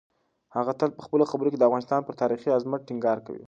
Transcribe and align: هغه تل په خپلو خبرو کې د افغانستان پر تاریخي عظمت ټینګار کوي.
هغه 0.55 0.71
تل 0.79 0.89
په 0.97 1.01
خپلو 1.05 1.23
خبرو 1.31 1.51
کې 1.51 1.57
د 1.59 1.63
افغانستان 1.69 2.01
پر 2.03 2.13
تاریخي 2.21 2.49
عظمت 2.57 2.81
ټینګار 2.87 3.17
کوي. 3.25 3.39